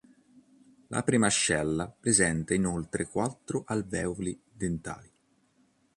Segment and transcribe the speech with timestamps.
[0.87, 5.11] La premascella presenta inoltre quattro alveoli dentali.